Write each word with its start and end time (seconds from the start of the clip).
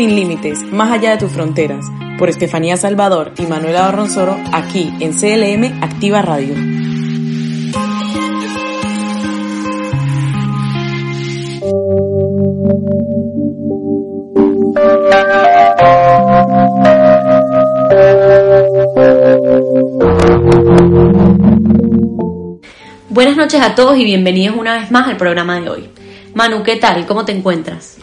sin 0.00 0.16
límites, 0.16 0.62
más 0.72 0.90
allá 0.90 1.10
de 1.10 1.18
tus 1.18 1.30
fronteras, 1.30 1.84
por 2.18 2.30
Estefanía 2.30 2.78
Salvador 2.78 3.32
y 3.36 3.42
Manuela 3.42 3.82
Barronzoro, 3.82 4.34
aquí 4.50 4.90
en 4.98 5.12
CLM 5.12 5.82
Activa 5.84 6.22
Radio. 6.22 6.54
Buenas 23.10 23.36
noches 23.36 23.60
a 23.60 23.74
todos 23.74 23.98
y 23.98 24.04
bienvenidos 24.04 24.56
una 24.56 24.78
vez 24.78 24.90
más 24.90 25.08
al 25.08 25.18
programa 25.18 25.60
de 25.60 25.68
hoy. 25.68 25.90
Manu, 26.32 26.62
¿qué 26.62 26.76
tal? 26.76 27.04
¿Cómo 27.04 27.26
te 27.26 27.32
encuentras? 27.32 27.99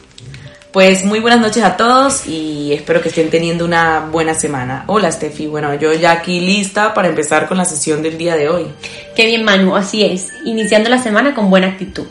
Pues 0.77 1.03
muy 1.03 1.19
buenas 1.19 1.41
noches 1.41 1.63
a 1.63 1.75
todos 1.75 2.27
y 2.27 2.71
espero 2.71 3.01
que 3.01 3.09
estén 3.09 3.31
teniendo 3.31 3.65
una 3.65 4.01
buena 4.11 4.35
semana. 4.35 4.83
Hola 4.85 5.11
Steffi, 5.11 5.47
bueno, 5.47 5.73
yo 5.73 5.91
ya 5.93 6.11
aquí 6.11 6.39
lista 6.39 6.93
para 6.93 7.07
empezar 7.07 7.47
con 7.47 7.57
la 7.57 7.65
sesión 7.65 8.03
del 8.03 8.15
día 8.15 8.35
de 8.35 8.47
hoy. 8.47 8.67
Qué 9.15 9.25
bien 9.25 9.43
Manu, 9.43 9.75
así 9.75 10.03
es, 10.05 10.29
iniciando 10.45 10.91
la 10.91 11.01
semana 11.01 11.33
con 11.33 11.49
buena 11.49 11.65
actitud. 11.65 12.05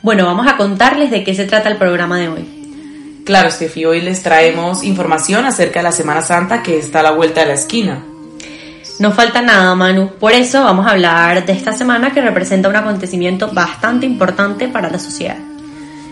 Bueno, 0.00 0.26
vamos 0.26 0.46
a 0.46 0.56
contarles 0.56 1.10
de 1.10 1.24
qué 1.24 1.34
se 1.34 1.44
trata 1.44 1.68
el 1.68 1.76
programa 1.76 2.16
de 2.20 2.28
hoy. 2.28 3.22
Claro, 3.26 3.50
Steffi, 3.50 3.84
hoy 3.84 4.00
les 4.00 4.22
traemos 4.22 4.84
información 4.84 5.44
acerca 5.44 5.80
de 5.80 5.82
la 5.82 5.90
Semana 5.90 6.22
Santa 6.22 6.62
que 6.62 6.78
está 6.78 7.00
a 7.00 7.02
la 7.02 7.10
vuelta 7.10 7.40
de 7.40 7.46
la 7.48 7.54
esquina. 7.54 8.00
No 9.00 9.10
falta 9.10 9.42
nada, 9.42 9.74
Manu. 9.74 10.12
Por 10.20 10.30
eso 10.30 10.62
vamos 10.62 10.86
a 10.86 10.90
hablar 10.90 11.44
de 11.44 11.52
esta 11.52 11.72
semana 11.72 12.12
que 12.12 12.20
representa 12.20 12.68
un 12.68 12.76
acontecimiento 12.76 13.50
bastante 13.52 14.06
importante 14.06 14.68
para 14.68 14.88
la 14.88 15.00
sociedad. 15.00 15.38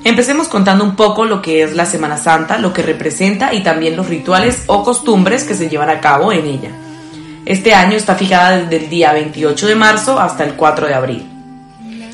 Empecemos 0.05 0.49
contando 0.49 0.83
un 0.83 0.97
poco 0.97 1.25
lo 1.25 1.41
que 1.41 1.63
es 1.63 1.75
la 1.75 1.87
Semana 1.87 2.17
Santa, 2.17 2.59
lo 2.59 2.73
que 2.73 2.83
representa 2.83 3.55
y 3.55 3.63
también 3.63 3.97
los 3.97 4.09
rituales 4.09 4.65
o 4.67 4.83
costumbres 4.83 5.45
que 5.45 5.55
se 5.55 5.69
llevan 5.69 5.91
a 5.91 6.01
cabo 6.01 6.33
en 6.33 6.45
ella. 6.45 6.71
Este 7.47 7.73
año 7.75 7.97
está 7.97 8.17
fijada 8.17 8.59
desde 8.59 8.85
el 8.85 8.91
día 8.91 9.13
28 9.13 9.67
de 9.67 9.75
marzo 9.77 10.19
hasta 10.19 10.45
el 10.45 10.55
4 10.55 10.89
de 10.89 10.95
abril. 10.95 11.29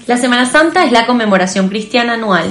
La 0.06 0.18
Semana 0.18 0.44
Santa 0.44 0.84
es 0.84 0.92
la 0.92 1.06
conmemoración 1.06 1.68
cristiana 1.68 2.14
anual 2.14 2.50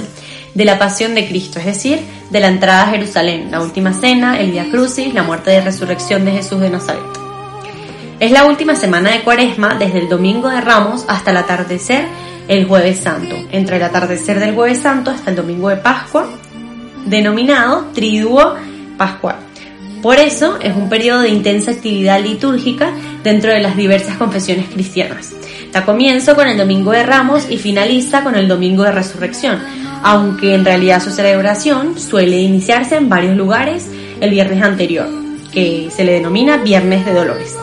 de 0.54 0.64
la 0.64 0.78
pasión 0.78 1.14
de 1.14 1.28
Cristo, 1.28 1.60
es 1.60 1.66
decir, 1.66 2.00
de 2.30 2.40
la 2.40 2.48
entrada 2.48 2.82
a 2.82 2.90
Jerusalén, 2.90 3.48
la 3.50 3.60
última 3.60 3.92
cena, 3.92 4.40
el 4.40 4.50
Via 4.50 4.70
Crucis, 4.70 5.14
la 5.14 5.22
muerte 5.22 5.56
y 5.56 5.60
resurrección 5.60 6.24
de 6.24 6.32
Jesús 6.32 6.60
de 6.60 6.70
Nazaret. 6.70 7.02
Es 8.18 8.32
la 8.32 8.44
última 8.44 8.74
semana 8.74 9.10
de 9.10 9.22
Cuaresma 9.22 9.76
desde 9.76 10.00
el 10.00 10.08
domingo 10.08 10.48
de 10.48 10.60
Ramos 10.60 11.04
hasta 11.06 11.30
el 11.30 11.36
atardecer 11.36 12.06
el 12.48 12.66
jueves 12.66 12.98
santo, 12.98 13.36
entre 13.52 13.76
el 13.76 13.82
atardecer 13.82 14.40
del 14.40 14.54
jueves 14.54 14.80
santo 14.80 15.10
hasta 15.10 15.30
el 15.30 15.36
domingo 15.36 15.68
de 15.68 15.76
Pascua, 15.76 16.28
denominado 17.06 17.86
Triduo 17.94 18.54
Pascual. 18.96 19.36
Por 20.02 20.18
eso 20.18 20.58
es 20.62 20.74
un 20.76 20.88
periodo 20.88 21.22
de 21.22 21.28
intensa 21.28 21.72
actividad 21.72 22.22
litúrgica 22.22 22.92
dentro 23.22 23.52
de 23.52 23.60
las 23.60 23.76
diversas 23.76 24.16
confesiones 24.16 24.66
cristianas. 24.68 25.34
Da 25.72 25.84
comienzo 25.84 26.34
con 26.34 26.48
el 26.48 26.56
Domingo 26.56 26.92
de 26.92 27.02
Ramos 27.02 27.50
y 27.50 27.58
finaliza 27.58 28.22
con 28.22 28.34
el 28.34 28.48
Domingo 28.48 28.84
de 28.84 28.92
Resurrección, 28.92 29.58
aunque 30.02 30.54
en 30.54 30.64
realidad 30.64 31.02
su 31.02 31.10
celebración 31.10 31.98
suele 31.98 32.40
iniciarse 32.40 32.96
en 32.96 33.08
varios 33.08 33.36
lugares 33.36 33.88
el 34.20 34.30
viernes 34.30 34.62
anterior, 34.62 35.08
que 35.52 35.90
se 35.94 36.04
le 36.04 36.12
denomina 36.12 36.58
Viernes 36.58 37.04
de 37.04 37.12
Dolores. 37.12 37.56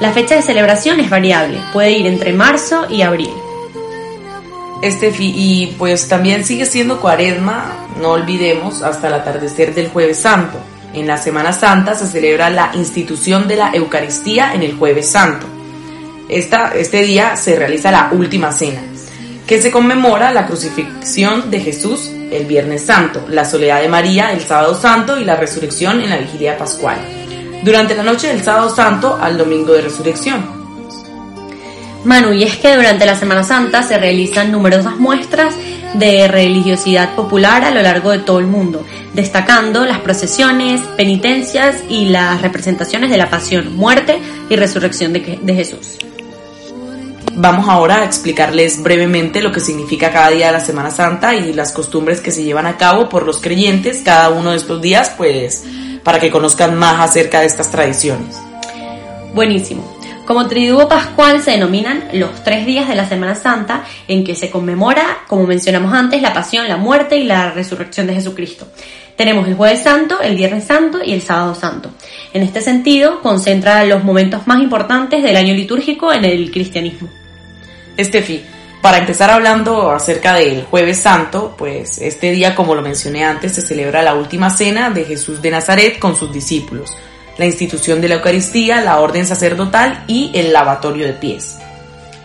La 0.00 0.12
fecha 0.12 0.36
de 0.36 0.42
celebración 0.42 1.00
es 1.00 1.10
variable, 1.10 1.58
puede 1.72 1.92
ir 1.92 2.06
entre 2.06 2.32
marzo 2.32 2.86
y 2.88 3.02
abril. 3.02 3.30
Estefi, 4.82 5.32
y 5.36 5.66
pues 5.78 6.08
también 6.08 6.44
sigue 6.44 6.64
siendo 6.64 7.00
cuaresma, 7.00 7.86
no 8.00 8.12
olvidemos, 8.12 8.82
hasta 8.82 9.08
el 9.08 9.14
atardecer 9.14 9.74
del 9.74 9.88
jueves 9.88 10.20
santo. 10.20 10.58
En 10.94 11.06
la 11.06 11.18
Semana 11.18 11.52
Santa 11.52 11.94
se 11.94 12.06
celebra 12.06 12.50
la 12.50 12.70
institución 12.74 13.46
de 13.46 13.56
la 13.56 13.70
Eucaristía 13.72 14.54
en 14.54 14.62
el 14.62 14.76
jueves 14.76 15.10
santo. 15.10 15.46
Esta, 16.28 16.72
este 16.74 17.02
día 17.02 17.36
se 17.36 17.56
realiza 17.56 17.90
la 17.90 18.10
última 18.12 18.52
cena, 18.52 18.80
que 19.46 19.60
se 19.60 19.70
conmemora 19.70 20.32
la 20.32 20.46
crucifixión 20.46 21.50
de 21.50 21.60
Jesús 21.60 22.10
el 22.30 22.46
viernes 22.46 22.86
santo, 22.86 23.24
la 23.28 23.44
soledad 23.44 23.80
de 23.80 23.88
María 23.88 24.32
el 24.32 24.40
sábado 24.40 24.80
santo 24.80 25.18
y 25.18 25.24
la 25.24 25.36
resurrección 25.36 26.00
en 26.00 26.10
la 26.10 26.18
vigilia 26.18 26.56
pascual. 26.56 26.98
Durante 27.62 27.94
la 27.94 28.02
noche 28.02 28.28
del 28.28 28.42
sábado 28.42 28.74
santo 28.74 29.18
al 29.20 29.36
domingo 29.36 29.72
de 29.74 29.82
resurrección. 29.82 30.59
Manu, 32.04 32.32
y 32.32 32.44
es 32.44 32.56
que 32.56 32.74
durante 32.76 33.04
la 33.04 33.14
Semana 33.14 33.42
Santa 33.42 33.82
se 33.82 33.98
realizan 33.98 34.50
numerosas 34.50 34.96
muestras 34.96 35.54
de 35.94 36.28
religiosidad 36.28 37.14
popular 37.14 37.64
a 37.64 37.70
lo 37.70 37.82
largo 37.82 38.10
de 38.10 38.20
todo 38.20 38.38
el 38.38 38.46
mundo, 38.46 38.84
destacando 39.12 39.84
las 39.84 39.98
procesiones, 40.00 40.80
penitencias 40.96 41.76
y 41.88 42.06
las 42.06 42.40
representaciones 42.40 43.10
de 43.10 43.18
la 43.18 43.28
pasión, 43.28 43.76
muerte 43.76 44.18
y 44.48 44.56
resurrección 44.56 45.12
de, 45.12 45.38
de 45.42 45.54
Jesús. 45.54 45.98
Vamos 47.34 47.68
ahora 47.68 48.02
a 48.02 48.04
explicarles 48.04 48.82
brevemente 48.82 49.40
lo 49.40 49.52
que 49.52 49.60
significa 49.60 50.10
cada 50.10 50.30
día 50.30 50.46
de 50.46 50.52
la 50.52 50.60
Semana 50.60 50.90
Santa 50.90 51.34
y 51.34 51.52
las 51.52 51.72
costumbres 51.72 52.20
que 52.20 52.30
se 52.30 52.44
llevan 52.44 52.66
a 52.66 52.76
cabo 52.76 53.08
por 53.08 53.24
los 53.24 53.40
creyentes 53.40 54.02
cada 54.04 54.30
uno 54.30 54.50
de 54.50 54.56
estos 54.56 54.80
días, 54.80 55.12
pues 55.16 55.64
para 56.02 56.18
que 56.18 56.30
conozcan 56.30 56.76
más 56.76 57.00
acerca 57.00 57.40
de 57.40 57.46
estas 57.46 57.70
tradiciones. 57.70 58.36
Buenísimo. 59.34 59.99
Como 60.26 60.46
Triduo 60.46 60.88
Pascual 60.88 61.42
se 61.42 61.52
denominan 61.52 62.04
los 62.12 62.44
tres 62.44 62.64
días 62.64 62.88
de 62.88 62.94
la 62.94 63.08
Semana 63.08 63.34
Santa 63.34 63.84
en 64.06 64.22
que 64.22 64.36
se 64.36 64.50
conmemora, 64.50 65.24
como 65.26 65.46
mencionamos 65.46 65.92
antes, 65.92 66.22
la 66.22 66.32
pasión, 66.32 66.68
la 66.68 66.76
muerte 66.76 67.16
y 67.16 67.24
la 67.24 67.50
resurrección 67.50 68.06
de 68.06 68.14
Jesucristo. 68.14 68.68
Tenemos 69.16 69.48
el 69.48 69.54
Jueves 69.54 69.82
Santo, 69.82 70.20
el 70.20 70.36
Viernes 70.36 70.64
Santo 70.64 71.00
y 71.04 71.12
el 71.12 71.22
Sábado 71.22 71.54
Santo. 71.54 71.90
En 72.32 72.42
este 72.42 72.60
sentido, 72.60 73.20
concentra 73.20 73.84
los 73.84 74.04
momentos 74.04 74.46
más 74.46 74.62
importantes 74.62 75.22
del 75.22 75.36
año 75.36 75.52
litúrgico 75.52 76.12
en 76.12 76.24
el 76.24 76.50
cristianismo. 76.50 77.08
Estefi, 77.96 78.42
para 78.80 78.98
empezar 78.98 79.30
hablando 79.30 79.90
acerca 79.90 80.34
del 80.34 80.64
Jueves 80.64 80.98
Santo, 80.98 81.54
pues 81.58 81.98
este 81.98 82.30
día, 82.30 82.54
como 82.54 82.74
lo 82.74 82.82
mencioné 82.82 83.24
antes, 83.24 83.52
se 83.52 83.62
celebra 83.62 84.02
la 84.02 84.14
última 84.14 84.48
cena 84.48 84.90
de 84.90 85.04
Jesús 85.04 85.42
de 85.42 85.50
Nazaret 85.50 85.98
con 85.98 86.14
sus 86.14 86.32
discípulos 86.32 86.90
la 87.40 87.46
institución 87.46 88.02
de 88.02 88.08
la 88.08 88.16
Eucaristía, 88.16 88.82
la 88.82 89.00
orden 89.00 89.26
sacerdotal 89.26 90.04
y 90.06 90.30
el 90.34 90.52
lavatorio 90.52 91.06
de 91.06 91.14
pies. 91.14 91.56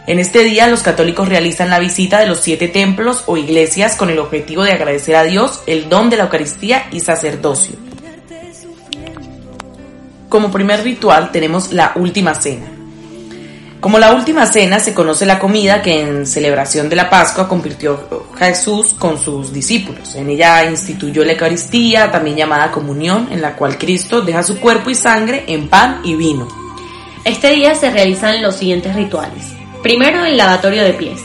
En 0.07 0.19
este 0.19 0.43
día 0.43 0.67
los 0.67 0.83
católicos 0.83 1.29
realizan 1.29 1.69
la 1.69 1.79
visita 1.79 2.19
de 2.19 2.27
los 2.27 2.41
siete 2.41 2.67
templos 2.67 3.23
o 3.25 3.37
iglesias 3.37 3.95
con 3.95 4.09
el 4.09 4.19
objetivo 4.19 4.63
de 4.63 4.73
agradecer 4.73 5.15
a 5.15 5.23
Dios 5.23 5.63
el 5.67 5.87
don 5.87 6.09
de 6.09 6.17
la 6.17 6.23
Eucaristía 6.23 6.87
y 6.91 6.99
sacerdocio. 6.99 7.77
Como 10.27 10.51
primer 10.51 10.83
ritual 10.83 11.31
tenemos 11.31 11.71
la 11.71 11.93
última 11.95 12.35
cena. 12.35 12.74
Como 13.79 13.99
la 13.99 14.13
última 14.13 14.45
cena 14.47 14.79
se 14.79 14.93
conoce 14.93 15.25
la 15.25 15.37
comida 15.37 15.81
que 15.81 16.01
en 16.01 16.25
celebración 16.25 16.89
de 16.89 16.95
la 16.95 17.09
Pascua 17.09 17.47
convirtió 17.47 18.27
Jesús 18.37 18.95
con 18.97 19.19
sus 19.19 19.53
discípulos. 19.53 20.15
En 20.15 20.29
ella 20.29 20.65
instituyó 20.65 21.23
la 21.23 21.33
Eucaristía, 21.33 22.11
también 22.11 22.37
llamada 22.37 22.71
comunión, 22.71 23.27
en 23.31 23.41
la 23.41 23.55
cual 23.55 23.77
Cristo 23.77 24.21
deja 24.21 24.41
su 24.41 24.59
cuerpo 24.59 24.89
y 24.89 24.95
sangre 24.95 25.43
en 25.47 25.67
pan 25.67 26.01
y 26.03 26.15
vino. 26.15 26.47
Este 27.23 27.51
día 27.51 27.75
se 27.75 27.91
realizan 27.91 28.41
los 28.41 28.55
siguientes 28.55 28.95
rituales. 28.95 29.53
Primero 29.83 30.25
el 30.25 30.37
lavatorio 30.37 30.83
de 30.83 30.93
pies. 30.93 31.21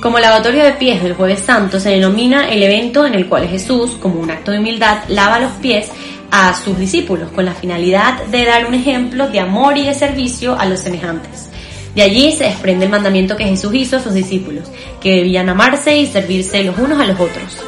Como 0.00 0.18
lavatorio 0.18 0.64
de 0.64 0.72
pies 0.72 1.00
del 1.00 1.14
jueves 1.14 1.40
santo 1.40 1.78
se 1.78 1.90
denomina 1.90 2.48
el 2.48 2.60
evento 2.60 3.06
en 3.06 3.14
el 3.14 3.28
cual 3.28 3.46
Jesús, 3.46 3.92
como 4.00 4.18
un 4.18 4.32
acto 4.32 4.50
de 4.50 4.58
humildad, 4.58 5.04
lava 5.06 5.38
los 5.38 5.52
pies 5.52 5.90
a 6.32 6.54
sus 6.54 6.78
discípulos 6.78 7.30
con 7.30 7.44
la 7.44 7.52
finalidad 7.52 8.24
de 8.24 8.46
dar 8.46 8.66
un 8.66 8.72
ejemplo 8.74 9.28
de 9.28 9.38
amor 9.38 9.76
y 9.76 9.84
de 9.84 9.94
servicio 9.94 10.58
a 10.58 10.64
los 10.64 10.80
semejantes. 10.80 11.50
De 11.94 12.00
allí 12.00 12.32
se 12.32 12.44
desprende 12.44 12.86
el 12.86 12.90
mandamiento 12.90 13.36
que 13.36 13.44
Jesús 13.44 13.74
hizo 13.74 13.98
a 13.98 14.00
sus 14.00 14.14
discípulos, 14.14 14.68
que 14.98 15.16
debían 15.16 15.50
amarse 15.50 15.94
y 15.94 16.06
servirse 16.06 16.64
los 16.64 16.78
unos 16.78 16.98
a 16.98 17.04
los 17.04 17.20
otros. 17.20 17.58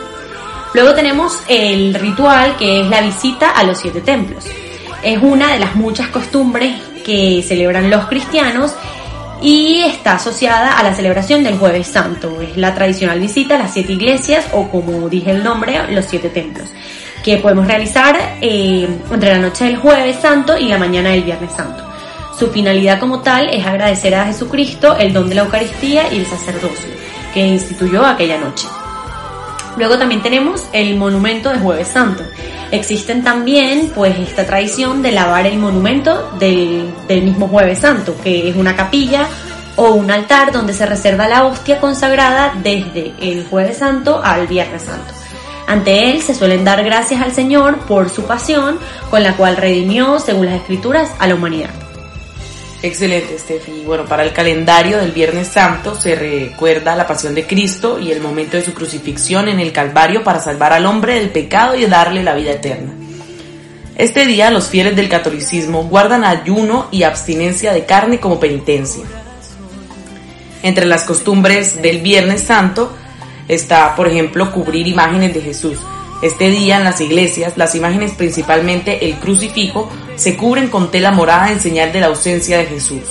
Luego 0.73 0.95
tenemos 0.95 1.41
el 1.47 1.93
ritual 1.93 2.57
que 2.57 2.81
es 2.81 2.89
la 2.89 3.03
visita 3.03 3.51
a 3.51 3.65
los 3.65 3.79
siete 3.79 4.01
templos. 4.01 4.47
Es 5.03 5.23
una 5.23 5.53
de 5.53 5.59
las 5.59 5.77
muchas 5.77 6.09
costumbres 6.09 6.81
que 7.05 7.45
celebran 7.47 7.91
los 7.91 8.07
cristianos 8.07 8.75
y 9.43 9.83
está 9.83 10.15
asociada 10.15 10.79
a 10.79 10.83
la 10.83 10.95
celebración 10.95 11.45
del 11.45 11.59
jueves 11.59 11.87
santo. 11.87 12.41
Es 12.41 12.57
la 12.57 12.75
tradicional 12.75 13.21
visita 13.21 13.57
a 13.57 13.59
las 13.59 13.75
siete 13.75 13.93
iglesias 13.93 14.47
o 14.53 14.71
como 14.71 15.11
dije 15.11 15.33
el 15.33 15.45
nombre, 15.45 15.93
los 15.93 16.07
siete 16.07 16.31
templos, 16.31 16.71
que 17.25 17.39
podemos 17.39 17.67
realizar 17.67 18.37
eh, 18.43 18.87
entre 19.11 19.31
la 19.31 19.39
noche 19.39 19.65
del 19.65 19.79
jueves 19.79 20.17
santo 20.21 20.59
y 20.59 20.69
la 20.69 20.77
mañana 20.77 21.09
del 21.09 21.23
viernes 21.23 21.53
santo. 21.53 21.83
Su 22.39 22.49
finalidad 22.49 23.01
como 23.01 23.21
tal 23.21 23.49
es 23.49 23.65
agradecer 23.65 24.15
a 24.15 24.27
Jesucristo 24.27 24.95
el 24.99 25.15
don 25.15 25.31
de 25.31 25.37
la 25.37 25.43
Eucaristía 25.43 26.13
y 26.13 26.19
el 26.19 26.27
sacerdocio 26.27 26.91
que 27.33 27.41
instituyó 27.41 28.05
aquella 28.05 28.39
noche. 28.39 28.69
Luego 29.79 29.97
también 29.99 30.23
tenemos 30.23 30.69
el 30.73 30.97
monumento 30.97 31.49
de 31.49 31.59
Jueves 31.59 31.89
Santo. 31.89 32.23
Existen 32.71 33.25
también 33.25 33.91
pues 33.95 34.19
esta 34.19 34.45
tradición 34.45 35.01
de 35.01 35.13
lavar 35.13 35.47
el 35.47 35.59
monumento 35.59 36.31
del, 36.39 36.93
del 37.09 37.23
mismo 37.23 37.49
Jueves 37.49 37.79
Santo, 37.79 38.15
que 38.23 38.51
es 38.51 38.57
una 38.57 38.77
capilla 38.77 39.27
o 39.77 39.93
un 39.93 40.11
altar 40.11 40.53
donde 40.53 40.75
se 40.75 40.85
reserva 40.85 41.27
la 41.27 41.47
hostia 41.47 41.81
consagrada 41.81 42.53
desde 42.63 43.15
el 43.19 43.47
Jueves 43.47 43.79
Santo 43.79 44.21
al 44.23 44.47
Viernes 44.47 44.83
Santo. 44.83 45.24
Ante 45.75 46.13
él 46.13 46.23
se 46.23 46.37
suelen 46.37 46.63
dar 46.63 46.85
gracias 46.85 47.21
al 47.21 47.35
Señor 47.35 47.79
por 47.79 48.09
su 48.09 48.23
pasión, 48.27 48.79
con 49.11 49.25
la 49.25 49.37
cual 49.37 49.57
redimió, 49.57 50.21
según 50.21 50.47
las 50.47 50.55
Escrituras, 50.55 51.11
a 51.19 51.27
la 51.27 51.35
humanidad. 51.35 51.71
Excelente, 52.81 53.37
Steffi. 53.37 53.83
Bueno, 53.85 54.05
para 54.05 54.23
el 54.23 54.33
calendario 54.33 54.99
del 54.99 55.11
Viernes 55.11 55.49
Santo 55.49 55.97
se 55.97 56.15
recuerda 56.15 56.95
la 56.95 57.09
pasión 57.09 57.35
de 57.35 57.45
Cristo 57.45 57.99
y 57.99 58.13
el 58.13 58.21
momento 58.21 58.57
de 58.57 58.63
su 58.63 58.73
crucifixión 58.73 59.49
en 59.49 59.59
el 59.59 59.73
Calvario 59.73 60.23
para 60.23 60.41
salvar 60.41 60.73
al 60.73 60.87
hombre 60.87 61.17
del 61.17 61.31
pecado 61.31 61.75
y 61.75 61.87
darle 61.87 62.23
la 62.23 62.37
vida 62.37 62.53
eterna. 62.53 62.93
Este 63.97 64.27
día 64.27 64.53
los 64.53 64.69
fieles 64.69 64.95
del 64.95 65.09
catolicismo 65.09 65.89
guardan 65.89 66.23
ayuno 66.23 66.87
y 66.93 67.03
abstinencia 67.03 67.73
de 67.73 67.85
carne 67.85 68.21
como 68.21 68.39
penitencia. 68.39 69.03
Entre 70.63 70.87
las 70.87 71.03
costumbres 71.03 71.83
del 71.83 72.01
Viernes 72.01 72.43
Santo 72.43 72.93
está, 73.49 73.95
por 73.95 74.09
ejemplo, 74.09 74.53
cubrir 74.53 74.87
imágenes 74.87 75.35
de 75.35 75.41
Jesús. 75.41 75.79
Este 76.23 76.49
día 76.51 76.79
en 76.79 76.85
las 76.85 77.01
iglesias 77.01 77.55
las 77.57 77.75
imágenes, 77.75 78.13
principalmente 78.13 79.07
el 79.07 79.17
crucifijo, 79.17 79.91
se 80.17 80.37
cubren 80.37 80.69
con 80.69 80.91
tela 80.91 81.11
morada 81.11 81.51
en 81.51 81.61
señal 81.61 81.93
de 81.93 82.01
la 82.01 82.07
ausencia 82.07 82.59
de 82.59 82.67
Jesús. 82.67 83.03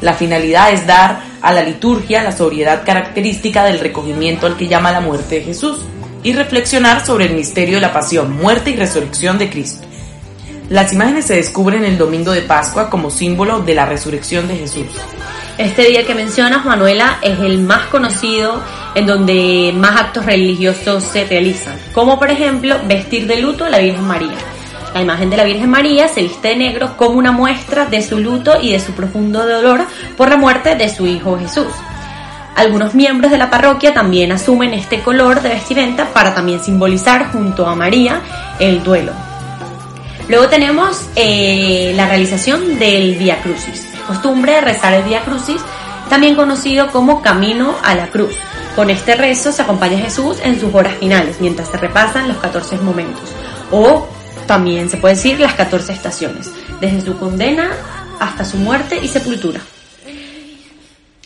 La 0.00 0.14
finalidad 0.14 0.72
es 0.72 0.86
dar 0.86 1.22
a 1.42 1.52
la 1.52 1.62
liturgia 1.62 2.22
la 2.22 2.32
sobriedad 2.32 2.84
característica 2.84 3.64
del 3.64 3.80
recogimiento 3.80 4.46
al 4.46 4.56
que 4.56 4.68
llama 4.68 4.92
la 4.92 5.00
muerte 5.00 5.36
de 5.36 5.42
Jesús 5.42 5.80
y 6.22 6.32
reflexionar 6.32 7.04
sobre 7.04 7.26
el 7.26 7.34
misterio 7.34 7.76
de 7.76 7.82
la 7.82 7.92
pasión, 7.92 8.36
muerte 8.36 8.70
y 8.70 8.76
resurrección 8.76 9.38
de 9.38 9.50
Cristo. 9.50 9.89
Las 10.70 10.92
imágenes 10.92 11.26
se 11.26 11.34
descubren 11.34 11.84
el 11.84 11.98
domingo 11.98 12.30
de 12.30 12.42
Pascua 12.42 12.88
como 12.88 13.10
símbolo 13.10 13.58
de 13.58 13.74
la 13.74 13.86
resurrección 13.86 14.46
de 14.46 14.54
Jesús. 14.54 14.86
Este 15.58 15.82
día 15.82 16.06
que 16.06 16.14
mencionas, 16.14 16.64
Manuela, 16.64 17.18
es 17.22 17.40
el 17.40 17.58
más 17.58 17.86
conocido 17.86 18.62
en 18.94 19.04
donde 19.04 19.72
más 19.74 20.00
actos 20.00 20.26
religiosos 20.26 21.02
se 21.02 21.24
realizan, 21.24 21.76
como 21.92 22.20
por 22.20 22.30
ejemplo 22.30 22.76
vestir 22.86 23.26
de 23.26 23.40
luto 23.40 23.64
a 23.64 23.68
la 23.68 23.80
Virgen 23.80 24.04
María. 24.04 24.36
La 24.94 25.02
imagen 25.02 25.28
de 25.28 25.38
la 25.38 25.42
Virgen 25.42 25.70
María 25.70 26.06
se 26.06 26.22
viste 26.22 26.48
de 26.48 26.56
negro 26.56 26.96
como 26.96 27.18
una 27.18 27.32
muestra 27.32 27.86
de 27.86 28.00
su 28.00 28.20
luto 28.20 28.60
y 28.62 28.70
de 28.70 28.78
su 28.78 28.92
profundo 28.92 29.44
dolor 29.44 29.80
por 30.16 30.30
la 30.30 30.36
muerte 30.36 30.76
de 30.76 30.88
su 30.88 31.04
hijo 31.04 31.36
Jesús. 31.36 31.66
Algunos 32.54 32.94
miembros 32.94 33.32
de 33.32 33.38
la 33.38 33.50
parroquia 33.50 33.92
también 33.92 34.30
asumen 34.30 34.72
este 34.74 35.00
color 35.00 35.42
de 35.42 35.48
vestimenta 35.48 36.06
para 36.12 36.32
también 36.32 36.62
simbolizar 36.62 37.32
junto 37.32 37.66
a 37.66 37.74
María 37.74 38.20
el 38.60 38.84
duelo. 38.84 39.29
Luego 40.30 40.48
tenemos 40.48 41.08
eh, 41.16 41.92
la 41.96 42.06
realización 42.06 42.78
del 42.78 43.16
Via 43.16 43.42
Crucis. 43.42 43.84
Costumbre 44.06 44.60
rezar 44.60 44.94
el 44.94 45.02
Via 45.02 45.22
Crucis, 45.24 45.60
también 46.08 46.36
conocido 46.36 46.86
como 46.92 47.20
Camino 47.20 47.74
a 47.82 47.96
la 47.96 48.06
Cruz. 48.06 48.36
Con 48.76 48.90
este 48.90 49.16
rezo 49.16 49.50
se 49.50 49.62
acompaña 49.62 49.98
a 49.98 50.02
Jesús 50.02 50.38
en 50.44 50.60
sus 50.60 50.72
horas 50.72 50.94
finales, 51.00 51.38
mientras 51.40 51.68
se 51.68 51.78
repasan 51.78 52.28
los 52.28 52.36
14 52.36 52.76
momentos. 52.78 53.28
O 53.72 54.06
también 54.46 54.88
se 54.88 54.98
puede 54.98 55.16
decir 55.16 55.40
las 55.40 55.54
14 55.54 55.92
estaciones, 55.92 56.48
desde 56.80 57.00
su 57.00 57.18
condena 57.18 57.72
hasta 58.20 58.44
su 58.44 58.56
muerte 58.56 59.00
y 59.02 59.08
sepultura. 59.08 59.60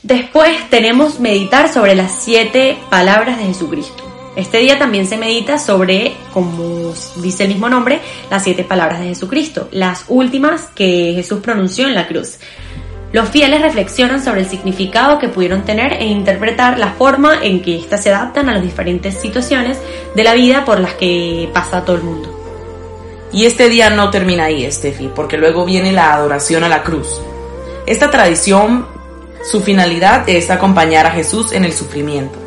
Después 0.02 0.70
tenemos 0.70 1.20
meditar 1.20 1.70
sobre 1.70 1.94
las 1.94 2.22
siete 2.22 2.78
palabras 2.88 3.36
de 3.36 3.44
Jesucristo. 3.44 4.03
Este 4.36 4.58
día 4.58 4.78
también 4.78 5.06
se 5.06 5.16
medita 5.16 5.58
sobre, 5.58 6.16
como 6.32 6.92
dice 7.16 7.44
el 7.44 7.50
mismo 7.50 7.68
nombre, 7.68 8.00
las 8.30 8.42
siete 8.42 8.64
palabras 8.64 9.00
de 9.00 9.06
Jesucristo, 9.06 9.68
las 9.70 10.06
últimas 10.08 10.66
que 10.74 11.12
Jesús 11.14 11.40
pronunció 11.40 11.86
en 11.86 11.94
la 11.94 12.08
cruz. 12.08 12.38
Los 13.12 13.28
fieles 13.28 13.62
reflexionan 13.62 14.24
sobre 14.24 14.40
el 14.40 14.48
significado 14.48 15.20
que 15.20 15.28
pudieron 15.28 15.64
tener 15.64 15.92
e 15.92 16.06
interpretar 16.06 16.80
la 16.80 16.94
forma 16.94 17.44
en 17.44 17.62
que 17.62 17.76
éstas 17.76 18.02
se 18.02 18.12
adaptan 18.12 18.48
a 18.48 18.54
las 18.54 18.62
diferentes 18.62 19.14
situaciones 19.20 19.78
de 20.16 20.24
la 20.24 20.34
vida 20.34 20.64
por 20.64 20.80
las 20.80 20.94
que 20.94 21.48
pasa 21.54 21.84
todo 21.84 21.94
el 21.94 22.02
mundo. 22.02 22.34
Y 23.32 23.46
este 23.46 23.68
día 23.68 23.88
no 23.90 24.10
termina 24.10 24.46
ahí, 24.46 24.64
Estefi, 24.64 25.10
porque 25.14 25.36
luego 25.36 25.64
viene 25.64 25.92
la 25.92 26.12
adoración 26.12 26.64
a 26.64 26.68
la 26.68 26.82
cruz. 26.82 27.20
Esta 27.86 28.10
tradición, 28.10 28.86
su 29.48 29.60
finalidad 29.60 30.28
es 30.28 30.50
acompañar 30.50 31.06
a 31.06 31.12
Jesús 31.12 31.52
en 31.52 31.64
el 31.64 31.72
sufrimiento. 31.72 32.43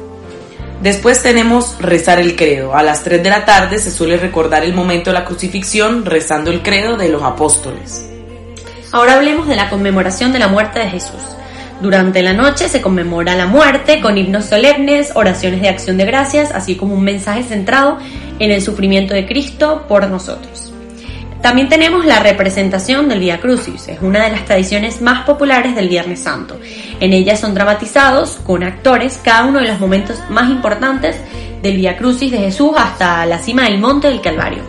Después 0.81 1.23
tenemos 1.23 1.75
rezar 1.79 2.19
el 2.19 2.35
credo. 2.35 2.75
A 2.75 2.83
las 2.83 3.03
3 3.03 3.23
de 3.23 3.29
la 3.29 3.45
tarde 3.45 3.79
se 3.79 3.89
suele 3.89 4.17
recordar 4.17 4.63
el 4.63 4.75
momento 4.75 5.09
de 5.09 5.15
la 5.15 5.25
crucifixión 5.25 6.05
rezando 6.05 6.51
el 6.51 6.61
credo 6.61 6.97
de 6.97 7.09
los 7.09 7.23
apóstoles. 7.23 8.07
Ahora 8.91 9.15
hablemos 9.15 9.47
de 9.47 9.55
la 9.55 9.69
conmemoración 9.69 10.31
de 10.31 10.39
la 10.39 10.47
muerte 10.47 10.79
de 10.79 10.89
Jesús. 10.89 11.21
Durante 11.81 12.21
la 12.21 12.33
noche 12.33 12.69
se 12.69 12.81
conmemora 12.81 13.35
la 13.35 13.47
muerte 13.47 14.01
con 14.01 14.17
himnos 14.17 14.45
solemnes, 14.45 15.11
oraciones 15.15 15.61
de 15.61 15.69
acción 15.69 15.97
de 15.97 16.05
gracias, 16.05 16.51
así 16.51 16.75
como 16.75 16.93
un 16.93 17.03
mensaje 17.03 17.43
centrado 17.43 17.97
en 18.39 18.51
el 18.51 18.61
sufrimiento 18.61 19.13
de 19.13 19.27
Cristo 19.27 19.85
por 19.87 20.07
nosotros. 20.07 20.66
También 21.41 21.69
tenemos 21.69 22.05
la 22.05 22.19
representación 22.19 23.07
del 23.07 23.19
Via 23.19 23.39
Crucis, 23.39 23.87
es 23.87 24.01
una 24.01 24.23
de 24.23 24.31
las 24.31 24.45
tradiciones 24.45 25.01
más 25.01 25.23
populares 25.23 25.75
del 25.75 25.87
Viernes 25.87 26.21
Santo. 26.21 26.59
En 26.99 27.13
ella 27.13 27.37
son 27.37 27.53
dramatizados 27.53 28.39
con 28.45 28.63
actores 28.63 29.19
cada 29.23 29.45
uno 29.45 29.59
de 29.59 29.67
los 29.67 29.79
momentos 29.79 30.17
más 30.29 30.49
importantes 30.49 31.15
del 31.61 31.77
Via 31.77 31.95
Crucis 31.95 32.31
de 32.31 32.39
Jesús 32.39 32.71
hasta 32.75 33.25
la 33.25 33.39
cima 33.39 33.63
del 33.63 33.79
monte 33.79 34.07
del 34.07 34.21
Calvario. 34.21 34.63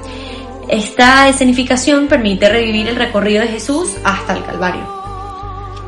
Esta 0.68 1.28
escenificación 1.28 2.06
permite 2.06 2.48
revivir 2.48 2.88
el 2.88 2.96
recorrido 2.96 3.42
de 3.42 3.48
Jesús 3.48 3.96
hasta 4.04 4.36
el 4.36 4.44
Calvario. 4.44 4.98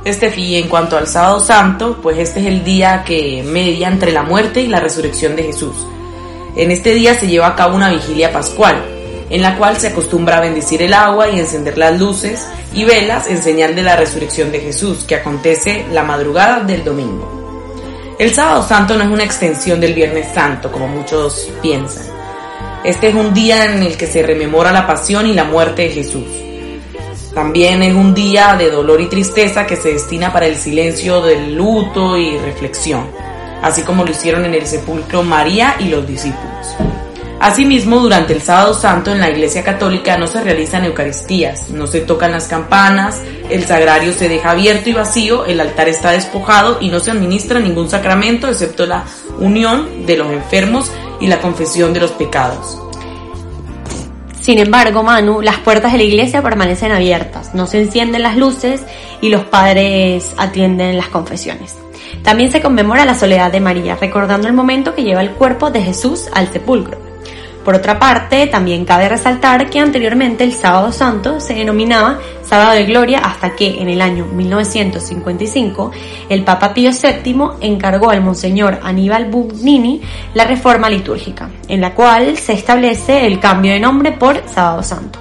Este 0.04 0.32
y 0.34 0.56
en 0.56 0.68
cuanto 0.68 0.96
al 0.96 1.06
sábado 1.06 1.40
santo, 1.40 1.98
pues 2.02 2.16
este 2.16 2.40
es 2.40 2.46
el 2.46 2.64
día 2.64 3.04
que 3.04 3.42
media 3.46 3.88
entre 3.88 4.12
la 4.12 4.22
muerte 4.22 4.62
y 4.62 4.66
la 4.66 4.80
resurrección 4.80 5.36
de 5.36 5.42
Jesús. 5.42 5.74
En 6.56 6.70
este 6.70 6.94
día 6.94 7.14
se 7.14 7.28
lleva 7.28 7.48
a 7.48 7.54
cabo 7.54 7.76
una 7.76 7.90
vigilia 7.90 8.32
pascual, 8.32 8.82
en 9.30 9.42
la 9.42 9.56
cual 9.56 9.76
se 9.78 9.88
acostumbra 9.88 10.38
a 10.38 10.40
bendecir 10.40 10.82
el 10.82 10.92
agua 10.92 11.28
y 11.30 11.38
encender 11.38 11.78
las 11.78 11.98
luces 11.98 12.46
y 12.74 12.84
velas 12.84 13.28
en 13.28 13.42
señal 13.42 13.74
de 13.76 13.82
la 13.82 13.96
resurrección 13.96 14.50
de 14.50 14.60
Jesús, 14.60 15.04
que 15.04 15.14
acontece 15.14 15.86
la 15.92 16.02
madrugada 16.02 16.60
del 16.60 16.84
domingo. 16.84 18.16
El 18.18 18.34
sábado 18.34 18.66
santo 18.66 18.96
no 18.96 19.04
es 19.04 19.10
una 19.10 19.24
extensión 19.24 19.80
del 19.80 19.94
viernes 19.94 20.34
santo, 20.34 20.70
como 20.70 20.88
muchos 20.88 21.48
piensan. 21.62 22.04
Este 22.84 23.08
es 23.08 23.14
un 23.14 23.32
día 23.32 23.64
en 23.66 23.82
el 23.82 23.96
que 23.96 24.06
se 24.06 24.22
rememora 24.22 24.72
la 24.72 24.86
pasión 24.86 25.26
y 25.26 25.32
la 25.32 25.44
muerte 25.44 25.82
de 25.82 25.90
Jesús. 25.90 26.26
También 27.34 27.82
es 27.82 27.94
un 27.94 28.12
día 28.12 28.56
de 28.56 28.70
dolor 28.70 29.00
y 29.00 29.06
tristeza 29.06 29.66
que 29.66 29.76
se 29.76 29.92
destina 29.92 30.32
para 30.32 30.46
el 30.46 30.56
silencio 30.56 31.22
del 31.22 31.54
luto 31.54 32.18
y 32.18 32.36
reflexión, 32.38 33.06
así 33.62 33.82
como 33.82 34.04
lo 34.04 34.10
hicieron 34.10 34.44
en 34.44 34.54
el 34.54 34.66
sepulcro 34.66 35.22
María 35.22 35.76
y 35.78 35.84
los 35.84 36.06
discípulos. 36.06 36.74
Asimismo, 37.40 38.00
durante 38.00 38.34
el 38.34 38.42
sábado 38.42 38.74
santo 38.74 39.12
en 39.12 39.18
la 39.18 39.30
Iglesia 39.30 39.64
Católica 39.64 40.18
no 40.18 40.26
se 40.26 40.42
realizan 40.42 40.84
Eucaristías, 40.84 41.70
no 41.70 41.86
se 41.86 42.02
tocan 42.02 42.32
las 42.32 42.48
campanas, 42.48 43.22
el 43.48 43.64
sagrario 43.64 44.12
se 44.12 44.28
deja 44.28 44.50
abierto 44.50 44.90
y 44.90 44.92
vacío, 44.92 45.46
el 45.46 45.58
altar 45.58 45.88
está 45.88 46.10
despojado 46.10 46.76
y 46.82 46.90
no 46.90 47.00
se 47.00 47.10
administra 47.10 47.58
ningún 47.58 47.88
sacramento 47.88 48.46
excepto 48.46 48.84
la 48.84 49.04
unión 49.38 50.04
de 50.04 50.18
los 50.18 50.30
enfermos 50.30 50.92
y 51.18 51.28
la 51.28 51.40
confesión 51.40 51.94
de 51.94 52.00
los 52.00 52.10
pecados. 52.10 52.78
Sin 54.38 54.58
embargo, 54.58 55.02
Manu, 55.02 55.40
las 55.40 55.56
puertas 55.60 55.92
de 55.92 55.98
la 55.98 56.04
iglesia 56.04 56.42
permanecen 56.42 56.92
abiertas, 56.92 57.54
no 57.54 57.66
se 57.66 57.80
encienden 57.80 58.22
las 58.22 58.36
luces 58.36 58.82
y 59.22 59.30
los 59.30 59.44
padres 59.44 60.34
atienden 60.36 60.98
las 60.98 61.08
confesiones. 61.08 61.74
También 62.22 62.52
se 62.52 62.60
conmemora 62.60 63.06
la 63.06 63.14
soledad 63.14 63.50
de 63.50 63.60
María, 63.60 63.96
recordando 63.96 64.46
el 64.46 64.52
momento 64.52 64.94
que 64.94 65.04
lleva 65.04 65.22
el 65.22 65.30
cuerpo 65.30 65.70
de 65.70 65.80
Jesús 65.80 66.28
al 66.34 66.52
sepulcro. 66.52 67.09
Por 67.64 67.74
otra 67.74 67.98
parte, 67.98 68.46
también 68.46 68.86
cabe 68.86 69.08
resaltar 69.08 69.68
que 69.68 69.80
anteriormente 69.80 70.44
el 70.44 70.54
sábado 70.54 70.92
santo 70.92 71.40
se 71.40 71.54
denominaba 71.54 72.18
sábado 72.42 72.72
de 72.72 72.84
gloria 72.84 73.18
hasta 73.18 73.54
que 73.54 73.80
en 73.82 73.88
el 73.88 74.00
año 74.00 74.24
1955 74.24 75.90
el 76.30 76.42
Papa 76.42 76.72
Pío 76.72 76.90
VII 76.90 77.36
encargó 77.60 78.10
al 78.10 78.22
Monseñor 78.22 78.80
Aníbal 78.82 79.30
Bugnini 79.30 80.00
la 80.32 80.44
reforma 80.44 80.88
litúrgica, 80.88 81.50
en 81.68 81.82
la 81.82 81.94
cual 81.94 82.38
se 82.38 82.54
establece 82.54 83.26
el 83.26 83.38
cambio 83.38 83.72
de 83.72 83.80
nombre 83.80 84.12
por 84.12 84.42
sábado 84.48 84.82
santo. 84.82 85.18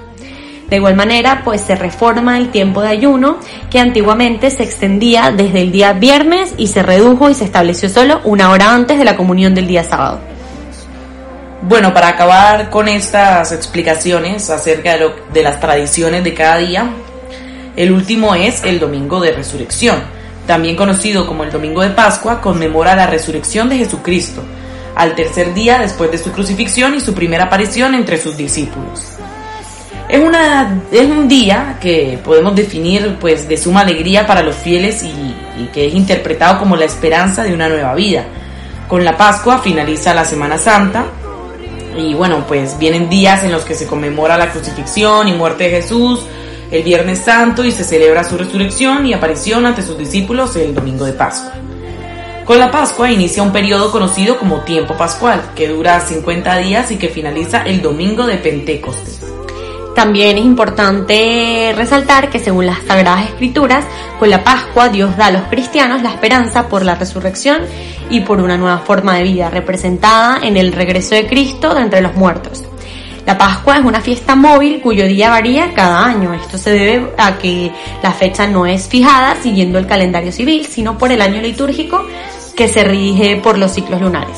De 0.70 0.76
igual 0.76 0.94
manera, 0.94 1.42
pues 1.44 1.60
se 1.60 1.74
reforma 1.74 2.38
el 2.38 2.50
tiempo 2.50 2.80
de 2.80 2.88
ayuno 2.88 3.38
que 3.70 3.80
antiguamente 3.80 4.50
se 4.50 4.62
extendía 4.62 5.32
desde 5.32 5.62
el 5.62 5.72
día 5.72 5.92
viernes 5.92 6.54
y 6.56 6.68
se 6.68 6.82
redujo 6.82 7.28
y 7.28 7.34
se 7.34 7.44
estableció 7.44 7.88
solo 7.88 8.20
una 8.24 8.50
hora 8.50 8.72
antes 8.72 8.96
de 8.96 9.04
la 9.04 9.16
comunión 9.16 9.54
del 9.54 9.66
día 9.66 9.82
sábado. 9.82 10.20
Bueno, 11.62 11.92
para 11.92 12.08
acabar 12.08 12.70
con 12.70 12.88
estas 12.88 13.52
explicaciones 13.52 14.48
acerca 14.48 14.96
de, 14.96 15.42
las 15.42 15.60
tradiciones 15.60 16.24
de 16.24 16.32
cada 16.32 16.56
día, 16.56 16.90
el 17.76 17.92
último 17.92 18.34
es 18.34 18.64
el 18.64 18.80
Domingo 18.80 19.20
de 19.20 19.32
Resurrección, 19.32 19.98
también 20.46 20.74
conocido 20.74 21.26
como 21.26 21.44
el 21.44 21.50
Domingo 21.50 21.82
de 21.82 21.90
Pascua, 21.90 22.40
conmemora 22.40 22.96
la 22.96 23.06
resurrección 23.06 23.68
de 23.68 23.76
Jesucristo, 23.76 24.42
al 24.96 25.14
tercer 25.14 25.52
día 25.52 25.78
después 25.78 26.10
de 26.10 26.16
su 26.16 26.32
crucifixión 26.32 26.94
y 26.94 27.00
su 27.00 27.12
primera 27.12 27.44
aparición 27.44 27.94
entre 27.94 28.16
sus 28.16 28.38
discípulos. 28.38 29.02
Es, 30.08 30.18
una, 30.18 30.80
es 30.90 31.06
un 31.06 31.28
día 31.28 31.76
que 31.78 32.18
podemos 32.24 32.56
definir 32.56 33.18
pues 33.20 33.46
de 33.46 33.58
suma 33.58 33.82
alegría 33.82 34.26
para 34.26 34.42
los 34.42 34.56
fieles 34.56 35.02
y 35.04 35.66
que 35.74 35.86
es 35.86 35.94
interpretado 35.94 36.58
como 36.58 36.74
la 36.74 36.86
esperanza 36.86 37.44
de 37.44 37.52
una 37.52 37.68
nueva 37.68 37.94
vida. 37.94 38.24
Con 38.88 39.04
la 39.04 39.16
Pascua 39.16 39.58
finaliza 39.58 40.12
la 40.12 40.24
Semana 40.24 40.58
Santa, 40.58 41.04
Y 41.96 42.14
bueno, 42.14 42.44
pues 42.46 42.78
vienen 42.78 43.08
días 43.08 43.44
en 43.44 43.52
los 43.52 43.64
que 43.64 43.74
se 43.74 43.86
conmemora 43.86 44.38
la 44.38 44.50
crucifixión 44.50 45.28
y 45.28 45.32
muerte 45.32 45.64
de 45.64 45.70
Jesús, 45.70 46.20
el 46.70 46.82
Viernes 46.82 47.18
Santo 47.20 47.64
y 47.64 47.72
se 47.72 47.84
celebra 47.84 48.24
su 48.24 48.38
resurrección 48.38 49.06
y 49.06 49.12
aparición 49.12 49.66
ante 49.66 49.82
sus 49.82 49.98
discípulos 49.98 50.54
el 50.56 50.74
domingo 50.74 51.04
de 51.04 51.12
Pascua. 51.12 51.52
Con 52.44 52.58
la 52.58 52.70
Pascua 52.70 53.10
inicia 53.10 53.42
un 53.42 53.52
periodo 53.52 53.92
conocido 53.92 54.38
como 54.38 54.60
tiempo 54.62 54.96
pascual, 54.96 55.50
que 55.54 55.68
dura 55.68 56.00
50 56.00 56.56
días 56.58 56.90
y 56.90 56.96
que 56.96 57.08
finaliza 57.08 57.62
el 57.62 57.80
domingo 57.80 58.26
de 58.26 58.38
Pentecostés. 58.38 59.20
También 59.94 60.38
es 60.38 60.44
importante 60.44 61.72
resaltar 61.76 62.30
que 62.30 62.38
según 62.38 62.66
las 62.66 62.78
Sagradas 62.86 63.26
Escrituras, 63.26 63.84
con 64.18 64.30
la 64.30 64.42
Pascua 64.44 64.88
Dios 64.88 65.16
da 65.16 65.26
a 65.26 65.30
los 65.30 65.42
cristianos 65.42 66.02
la 66.02 66.10
esperanza 66.10 66.68
por 66.68 66.84
la 66.84 66.94
resurrección 66.94 67.62
y 68.10 68.20
por 68.20 68.40
una 68.40 68.56
nueva 68.56 68.78
forma 68.78 69.16
de 69.16 69.22
vida 69.22 69.50
representada 69.50 70.40
en 70.42 70.56
el 70.56 70.72
regreso 70.72 71.14
de 71.14 71.26
Cristo 71.26 71.74
de 71.74 71.82
entre 71.82 72.00
los 72.00 72.14
muertos. 72.14 72.64
La 73.26 73.38
Pascua 73.38 73.76
es 73.76 73.84
una 73.84 74.00
fiesta 74.00 74.34
móvil 74.34 74.80
cuyo 74.80 75.06
día 75.06 75.30
varía 75.30 75.72
cada 75.74 76.04
año. 76.04 76.34
Esto 76.34 76.58
se 76.58 76.70
debe 76.70 77.12
a 77.16 77.38
que 77.38 77.70
la 78.02 78.12
fecha 78.12 78.46
no 78.46 78.66
es 78.66 78.88
fijada 78.88 79.36
siguiendo 79.40 79.78
el 79.78 79.86
calendario 79.86 80.32
civil, 80.32 80.66
sino 80.66 80.98
por 80.98 81.12
el 81.12 81.22
año 81.22 81.40
litúrgico 81.40 82.04
que 82.56 82.66
se 82.66 82.82
rige 82.82 83.36
por 83.36 83.58
los 83.58 83.72
ciclos 83.72 84.00
lunares. 84.00 84.36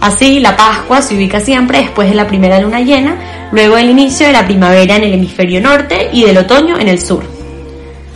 Así, 0.00 0.38
la 0.38 0.56
Pascua 0.56 1.02
se 1.02 1.14
ubica 1.14 1.40
siempre 1.40 1.78
después 1.78 2.08
de 2.08 2.14
la 2.14 2.26
primera 2.26 2.60
luna 2.60 2.80
llena, 2.80 3.48
luego 3.52 3.76
del 3.76 3.90
inicio 3.90 4.26
de 4.26 4.32
la 4.32 4.44
primavera 4.44 4.96
en 4.96 5.04
el 5.04 5.14
hemisferio 5.14 5.60
norte 5.60 6.10
y 6.12 6.24
del 6.24 6.38
otoño 6.38 6.78
en 6.78 6.88
el 6.88 7.00
sur. 7.00 7.24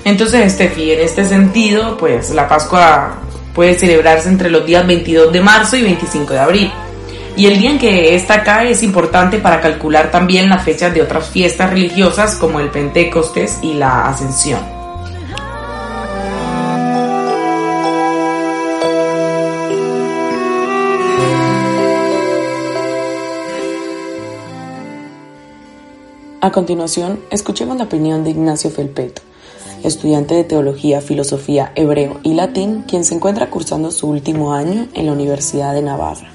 Entonces, 0.05 0.53
Steffi, 0.53 0.93
en 0.93 1.01
este 1.01 1.25
sentido, 1.25 1.97
pues 1.97 2.31
la 2.31 2.49
Pascua 2.49 3.19
puede 3.55 3.79
celebrarse 3.79 4.29
entre 4.29 4.51
los 4.51 4.65
días 4.65 4.87
22 4.87 5.33
de 5.33 5.41
marzo 5.41 5.77
y 5.77 5.83
25 5.83 6.33
de 6.33 6.39
abril. 6.39 6.73
Y 7.37 7.47
el 7.47 7.59
día 7.59 7.71
en 7.71 7.79
que 7.79 8.15
esta 8.15 8.43
cae 8.43 8.73
es 8.73 8.83
importante 8.83 9.39
para 9.39 9.61
calcular 9.61 10.11
también 10.11 10.49
las 10.49 10.65
fechas 10.65 10.93
de 10.93 11.03
otras 11.03 11.29
fiestas 11.29 11.71
religiosas 11.71 12.35
como 12.35 12.59
el 12.61 12.69
Pentecostés 12.69 13.59
y 13.63 13.75
la 13.75 14.09
Ascensión. 14.09 14.79
A 26.41 26.53
continuación, 26.53 27.21
escuchemos 27.31 27.77
la 27.77 27.85
opinión 27.85 28.23
de 28.23 28.31
Ignacio 28.31 28.71
Felpeto, 28.71 29.23
estudiante 29.85 30.35
de 30.35 30.45
Teología, 30.45 31.01
Filosofía, 31.01 31.73
Hebreo 31.75 32.21
y 32.23 32.35
Latín, 32.35 32.85
quien 32.87 33.05
se 33.05 33.15
encuentra 33.15 33.51
cursando 33.51 33.91
su 33.91 34.09
último 34.09 34.53
año 34.53 34.89
en 34.95 35.07
la 35.07 35.13
Universidad 35.13 35.75
de 35.75 35.83
Navarra. 35.83 36.31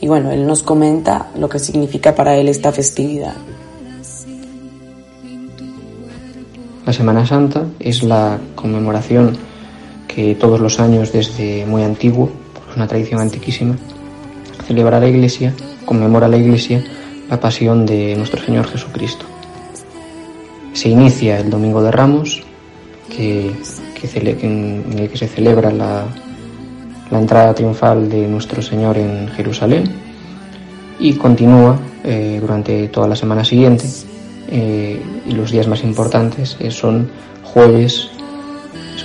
Y 0.00 0.08
bueno, 0.08 0.30
él 0.30 0.46
nos 0.46 0.62
comenta 0.62 1.28
lo 1.38 1.48
que 1.48 1.58
significa 1.58 2.14
para 2.14 2.36
él 2.36 2.48
esta 2.48 2.72
festividad. 2.72 3.34
La 6.84 6.92
Semana 6.92 7.26
Santa 7.26 7.66
es 7.80 8.02
la 8.02 8.38
conmemoración 8.54 9.36
que 10.06 10.34
todos 10.36 10.60
los 10.60 10.78
años 10.78 11.12
desde 11.12 11.66
muy 11.66 11.82
antiguo, 11.82 12.30
por 12.54 12.76
una 12.76 12.86
tradición 12.86 13.20
antiquísima, 13.20 13.76
celebra 14.66 15.00
la 15.00 15.08
Iglesia, 15.08 15.52
conmemora 15.84 16.28
la 16.28 16.36
Iglesia 16.36 16.84
la 17.28 17.40
pasión 17.40 17.86
de 17.86 18.14
nuestro 18.16 18.40
Señor 18.40 18.68
Jesucristo. 18.68 19.26
Se 20.72 20.88
inicia 20.88 21.40
el 21.40 21.50
Domingo 21.50 21.82
de 21.82 21.90
Ramos, 21.90 22.45
que, 23.16 23.52
en 24.12 24.98
el 24.98 25.08
que 25.08 25.16
se 25.16 25.26
celebra 25.26 25.70
la, 25.70 26.06
entrada 27.10 27.54
triunfal 27.54 28.10
de 28.10 28.26
nuestro 28.28 28.60
Señor 28.60 28.98
en 28.98 29.28
Jerusalén 29.28 29.84
y 30.98 31.14
continúa 31.14 31.78
eh, 32.04 32.38
durante 32.40 32.88
toda 32.88 33.08
la 33.08 33.16
semana 33.16 33.44
siguiente 33.44 33.86
eh, 34.48 35.00
y 35.24 35.32
los 35.32 35.50
días 35.50 35.66
más 35.66 35.82
importantes 35.82 36.56
eh, 36.60 36.70
son 36.70 37.08
jueves, 37.42 38.10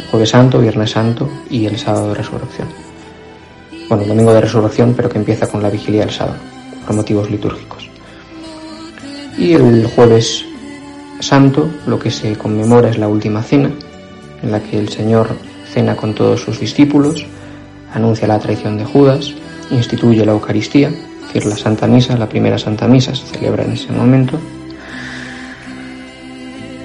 jueves 0.09 0.29
santo, 0.29 0.59
viernes 0.59 0.91
santo 0.91 1.29
y 1.49 1.65
el 1.65 1.77
sábado 1.77 2.09
de 2.09 2.15
resurrección. 2.15 2.67
Bueno, 3.87 4.03
el 4.03 4.09
domingo 4.09 4.33
de 4.33 4.41
resurrección, 4.41 4.93
pero 4.95 5.09
que 5.09 5.17
empieza 5.17 5.47
con 5.47 5.61
la 5.61 5.69
vigilia 5.69 6.01
del 6.01 6.11
sábado, 6.11 6.37
por 6.85 6.95
motivos 6.95 7.29
litúrgicos. 7.29 7.89
Y 9.37 9.53
el 9.53 9.85
jueves 9.87 10.43
santo 11.19 11.69
lo 11.85 11.99
que 11.99 12.11
se 12.11 12.35
conmemora 12.35 12.89
es 12.89 12.97
la 12.97 13.07
última 13.07 13.43
cena, 13.43 13.71
en 14.43 14.51
la 14.51 14.59
que 14.59 14.77
el 14.77 14.89
Señor 14.89 15.29
cena 15.71 15.95
con 15.95 16.13
todos 16.13 16.41
sus 16.41 16.59
discípulos, 16.59 17.25
anuncia 17.93 18.27
la 18.27 18.39
traición 18.39 18.77
de 18.77 18.85
Judas, 18.85 19.33
instituye 19.71 20.25
la 20.25 20.33
Eucaristía, 20.33 20.89
es 20.89 21.33
decir, 21.33 21.45
la 21.45 21.57
Santa 21.57 21.87
Misa, 21.87 22.17
la 22.17 22.27
primera 22.27 22.57
Santa 22.57 22.87
Misa 22.87 23.15
se 23.15 23.25
celebra 23.25 23.63
en 23.63 23.71
ese 23.71 23.91
momento, 23.91 24.37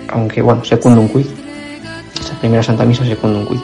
aunque 0.08 0.40
bueno, 0.40 0.62
un 0.84 1.08
quid, 1.08 1.26
esa 2.20 2.38
primera 2.38 2.62
Santa 2.62 2.84
Misa 2.84 3.02
un 3.04 3.46
quid. 3.46 3.60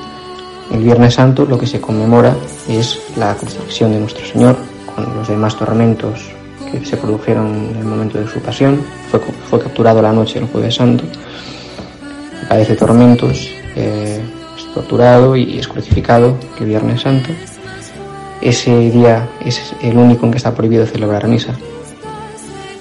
El 0.73 0.83
Viernes 0.83 1.15
Santo 1.15 1.45
lo 1.45 1.59
que 1.59 1.67
se 1.67 1.81
conmemora 1.81 2.35
es 2.69 2.99
la 3.17 3.35
crucifixión 3.35 3.93
de 3.93 4.01
nuestro 4.01 4.25
Señor 4.25 4.57
con 4.95 5.05
los 5.17 5.29
demás 5.29 5.57
tormentos 5.57 6.31
que 6.71 6.85
se 6.85 6.97
produjeron 6.97 7.71
en 7.71 7.77
el 7.77 7.85
momento 7.85 8.19
de 8.19 8.27
su 8.27 8.41
pasión. 8.41 8.81
Fue, 9.11 9.21
fue 9.21 9.61
capturado 9.61 10.01
la 10.01 10.13
noche 10.13 10.41
del 10.41 10.49
Jueves 10.49 10.77
Santo, 10.77 11.05
padece 12.49 12.75
tormentos, 12.75 13.51
eh, 13.76 14.21
torturado 14.75 15.37
y 15.37 15.59
es 15.59 15.69
crucificado 15.69 16.37
el 16.59 16.67
Viernes 16.67 17.02
Santo. 17.02 17.31
Ese 18.41 18.91
día 18.91 19.29
es 19.45 19.75
el 19.83 19.97
único 19.97 20.26
en 20.26 20.33
que 20.33 20.38
está 20.38 20.55
prohibido 20.55 20.87
celebrar 20.87 21.29
misa. 21.29 21.55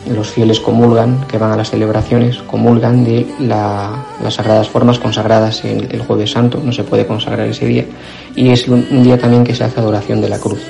Los 0.09 0.31
fieles 0.31 0.59
comulgan, 0.59 1.27
que 1.27 1.37
van 1.37 1.51
a 1.51 1.55
las 1.55 1.69
celebraciones, 1.69 2.37
comulgan 2.39 3.03
de 3.03 3.27
las 3.39 4.33
sagradas 4.33 4.67
formas 4.67 4.97
consagradas 4.97 5.63
en 5.63 5.87
el 5.91 6.01
Jueves 6.01 6.31
Santo, 6.31 6.59
no 6.63 6.71
se 6.71 6.83
puede 6.83 7.05
consagrar 7.05 7.47
ese 7.47 7.67
día, 7.67 7.85
y 8.35 8.49
es 8.49 8.67
un 8.67 9.03
día 9.03 9.19
también 9.19 9.43
que 9.43 9.53
se 9.53 9.63
hace 9.63 9.79
adoración 9.79 10.19
de 10.19 10.29
la 10.29 10.39
cruz. 10.39 10.61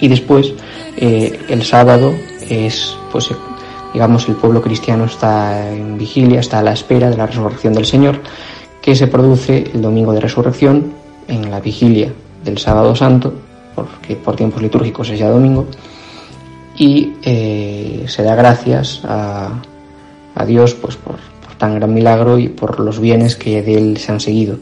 Y 0.00 0.08
después, 0.08 0.52
eh, 0.96 1.38
el 1.48 1.62
sábado 1.62 2.12
es, 2.50 2.96
pues, 3.12 3.30
digamos, 3.94 4.28
el 4.28 4.34
pueblo 4.34 4.60
cristiano 4.60 5.04
está 5.04 5.72
en 5.72 5.96
vigilia, 5.96 6.40
está 6.40 6.58
a 6.58 6.62
la 6.62 6.72
espera 6.72 7.08
de 7.08 7.16
la 7.16 7.26
resurrección 7.26 7.72
del 7.72 7.86
Señor, 7.86 8.20
que 8.86 8.94
se 8.94 9.08
produce 9.08 9.64
el 9.74 9.82
domingo 9.82 10.12
de 10.12 10.20
resurrección 10.20 10.92
en 11.26 11.50
la 11.50 11.58
vigilia 11.58 12.12
del 12.44 12.56
sábado 12.58 12.94
santo, 12.94 13.34
porque 13.74 14.14
por 14.14 14.36
tiempos 14.36 14.62
litúrgicos 14.62 15.10
es 15.10 15.18
ya 15.18 15.28
domingo, 15.28 15.66
y 16.76 17.14
eh, 17.24 18.04
se 18.06 18.22
da 18.22 18.36
gracias 18.36 19.00
a, 19.02 19.60
Dios 20.46 20.74
pues, 20.74 20.94
por, 20.94 21.16
tan 21.58 21.74
gran 21.74 21.92
milagro 21.92 22.38
y 22.38 22.46
por 22.46 22.78
los 22.78 23.00
bienes 23.00 23.34
que 23.34 23.60
de 23.60 23.76
él 23.76 23.96
se 23.96 24.12
han 24.12 24.20
seguido. 24.20 24.58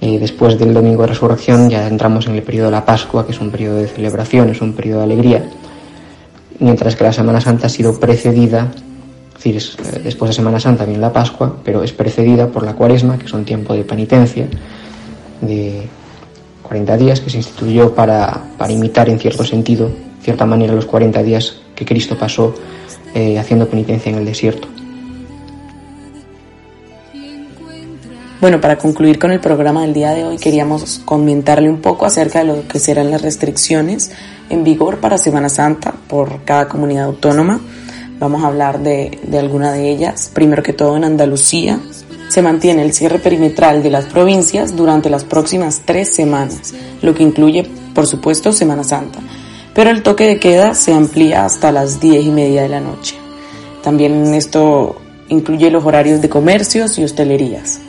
Eh, 0.00 0.20
después 0.20 0.56
del 0.56 0.72
domingo 0.72 1.02
de 1.02 1.08
resurrección 1.08 1.68
ya 1.68 1.88
entramos 1.88 2.28
en 2.28 2.36
el 2.36 2.42
periodo 2.44 2.66
de 2.66 2.72
la 2.72 2.84
Pascua, 2.84 3.26
que 3.26 3.32
es 3.32 3.40
un 3.40 3.50
periodo 3.50 3.78
de 3.78 3.88
celebración, 3.88 4.50
es 4.50 4.60
un 4.60 4.74
periodo 4.74 4.98
de 4.98 5.04
alegría, 5.06 5.44
mientras 6.60 6.94
que 6.94 7.02
la 7.02 7.12
Semana 7.12 7.40
Santa 7.40 7.66
ha 7.66 7.70
sido 7.70 7.98
precedida 7.98 8.70
decir, 9.34 9.56
eh, 9.56 10.00
después 10.02 10.30
de 10.30 10.34
Semana 10.34 10.60
Santa 10.60 10.84
viene 10.84 11.00
la 11.00 11.12
Pascua, 11.12 11.56
pero 11.64 11.82
es 11.82 11.92
precedida 11.92 12.48
por 12.48 12.64
la 12.64 12.74
Cuaresma, 12.74 13.18
que 13.18 13.26
es 13.26 13.32
un 13.32 13.44
tiempo 13.44 13.74
de 13.74 13.84
penitencia 13.84 14.46
de 15.40 15.82
40 16.62 16.96
días 16.96 17.20
que 17.20 17.30
se 17.30 17.36
instituyó 17.36 17.94
para, 17.94 18.42
imitar 18.68 19.08
en 19.08 19.18
cierto 19.18 19.44
sentido, 19.44 19.90
cierta 20.22 20.46
manera, 20.46 20.72
los 20.72 20.86
40 20.86 21.22
días 21.22 21.56
que 21.74 21.84
Cristo 21.84 22.16
pasó 22.18 22.54
eh, 23.14 23.38
haciendo 23.38 23.68
penitencia 23.68 24.10
en 24.10 24.18
el 24.18 24.24
desierto. 24.24 24.68
Bueno, 28.40 28.60
para 28.60 28.76
concluir 28.76 29.18
con 29.18 29.30
el 29.30 29.40
programa 29.40 29.82
del 29.82 29.94
día 29.94 30.10
de 30.10 30.24
hoy, 30.24 30.36
queríamos 30.36 31.00
comentarle 31.06 31.70
un 31.70 31.80
poco 31.80 32.04
acerca 32.04 32.40
de 32.40 32.44
lo 32.44 32.68
que 32.68 32.78
serán 32.78 33.10
las 33.10 33.22
restricciones 33.22 34.12
en 34.50 34.64
vigor 34.64 34.98
para 34.98 35.16
Semana 35.16 35.48
Santa 35.48 35.94
por 36.08 36.44
cada 36.44 36.68
comunidad 36.68 37.04
autónoma. 37.04 37.60
Vamos 38.18 38.44
a 38.44 38.48
hablar 38.48 38.82
de, 38.82 39.18
de 39.22 39.38
alguna 39.38 39.72
de 39.72 39.90
ellas. 39.90 40.30
Primero 40.32 40.62
que 40.62 40.72
todo 40.72 40.96
en 40.96 41.04
Andalucía 41.04 41.80
se 42.28 42.42
mantiene 42.42 42.82
el 42.82 42.92
cierre 42.92 43.18
perimetral 43.18 43.82
de 43.82 43.90
las 43.90 44.06
provincias 44.06 44.74
durante 44.74 45.10
las 45.10 45.24
próximas 45.24 45.82
tres 45.84 46.14
semanas, 46.14 46.74
lo 47.02 47.14
que 47.14 47.22
incluye, 47.22 47.68
por 47.94 48.06
supuesto, 48.06 48.52
Semana 48.52 48.82
Santa. 48.82 49.20
Pero 49.74 49.90
el 49.90 50.02
toque 50.02 50.26
de 50.26 50.38
queda 50.38 50.74
se 50.74 50.92
amplía 50.92 51.44
hasta 51.44 51.72
las 51.72 52.00
diez 52.00 52.24
y 52.24 52.30
media 52.30 52.62
de 52.62 52.68
la 52.68 52.80
noche. 52.80 53.16
También 53.82 54.32
esto 54.34 54.96
incluye 55.28 55.70
los 55.70 55.84
horarios 55.84 56.22
de 56.22 56.28
comercios 56.28 56.98
y 56.98 57.04
hostelerías. 57.04 57.80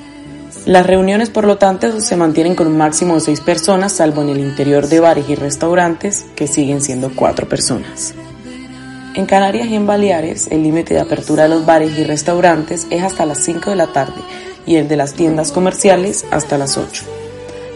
Las 0.66 0.86
reuniones, 0.86 1.30
por 1.30 1.46
lo 1.46 1.58
tanto, 1.58 2.02
se 2.02 2.16
mantienen 2.16 2.56
con 2.56 2.68
un 2.68 2.78
máximo 2.78 3.14
de 3.14 3.22
seis 3.22 3.40
personas, 3.40 3.94
salvo 3.94 4.24
en 4.24 4.30
el 4.30 4.40
interior 4.40 4.88
de 4.88 5.00
bares 5.00 5.30
y 5.30 5.36
restaurantes, 5.36 6.26
que 6.36 6.48
siguen 6.48 6.82
siendo 6.82 7.12
cuatro 7.16 7.48
personas. 7.48 8.16
En 9.16 9.26
Canarias 9.26 9.70
y 9.70 9.76
en 9.76 9.88
Baleares, 9.88 10.48
el 10.52 10.62
límite 10.62 10.94
de 10.94 11.00
apertura 11.00 11.44
de 11.44 11.50
los 11.50 11.66
bares 11.66 11.98
y 11.98 12.04
restaurantes 12.04 12.86
es 12.90 13.02
hasta 13.02 13.26
las 13.26 13.38
5 13.46 13.70
de 13.70 13.78
la 13.78 13.88
tarde 13.88 14.22
y 14.66 14.76
el 14.76 14.90
de 14.90 14.98
las 14.98 15.14
tiendas 15.14 15.54
comerciales 15.54 16.26
hasta 16.32 16.58
las 16.58 16.78
8. 16.78 17.06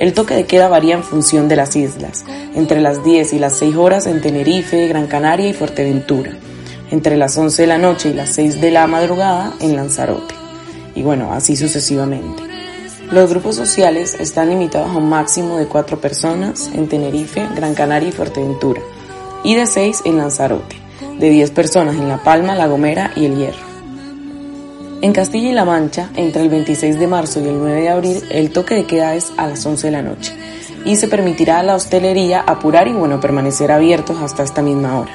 El 0.01 0.13
toque 0.13 0.36
de 0.36 0.46
queda 0.46 0.67
varía 0.67 0.96
en 0.96 1.03
función 1.03 1.48
de 1.48 1.55
las 1.55 1.77
islas, 1.77 2.25
entre 2.55 2.81
las 2.81 3.05
10 3.05 3.31
y 3.31 3.39
las 3.39 3.55
6 3.55 3.75
horas 3.77 4.05
en 4.05 4.22
Tenerife, 4.22 4.89
Gran 4.89 5.08
Canaria 5.08 5.48
y 5.48 5.53
Fuerteventura, 5.53 6.34
entre 6.91 7.15
las 7.15 7.38
11 7.38 7.62
de 7.62 7.67
la 7.69 7.77
noche 7.77 8.10
y 8.10 8.13
las 8.13 8.34
6 8.34 8.60
de 8.60 8.72
la 8.72 8.86
madrugada 8.88 9.53
en 9.62 9.77
Lanzarote, 9.77 10.36
y 10.93 11.03
bueno, 11.03 11.31
así 11.31 11.55
sucesivamente. 11.55 12.43
Los 13.12 13.29
grupos 13.29 13.55
sociales 13.55 14.17
están 14.19 14.50
limitados 14.50 14.89
a 14.89 14.98
un 14.98 15.08
máximo 15.08 15.58
de 15.58 15.67
4 15.67 16.01
personas 16.01 16.69
en 16.74 16.89
Tenerife, 16.89 17.48
Gran 17.55 17.75
Canaria 17.75 18.10
y 18.10 18.13
Fuerteventura, 18.13 18.81
y 19.46 19.55
de 19.55 19.65
6 19.65 20.01
en 20.03 20.17
Lanzarote, 20.17 20.75
de 21.20 21.30
10 21.30 21.52
personas 21.52 21.96
en 21.96 22.08
La 22.08 22.24
Palma, 22.24 22.56
La 22.56 22.68
Gomera 22.68 23.12
y 23.16 23.26
El 23.26 23.38
Hierro. 23.38 23.70
En 25.02 25.14
Castilla 25.14 25.50
y 25.50 25.54
La 25.54 25.66
Mancha, 25.66 26.10
entre 26.16 26.42
el 26.42 26.50
26 26.50 27.00
de 27.00 27.08
marzo 27.08 27.40
y 27.40 27.48
el 27.48 27.58
9 27.58 27.82
de 27.82 27.90
abril, 27.90 28.24
el 28.32 28.52
toque 28.52 28.76
de 28.76 28.86
queda 28.86 29.16
es 29.16 29.32
a 29.38 29.48
las 29.48 29.66
11 29.66 29.88
de 29.88 29.92
la 29.92 30.02
noche 30.02 30.34
y 30.86 30.96
se 30.96 31.08
permitirá 31.08 31.60
a 31.60 31.64
la 31.64 31.76
hostelería 31.76 32.42
apurar 32.42 32.88
y 32.88 32.94
bueno, 32.94 33.20
permanecer 33.20 33.72
abiertos 33.72 34.18
hasta 34.22 34.44
esta 34.44 34.62
misma 34.62 35.00
hora. 35.00 35.12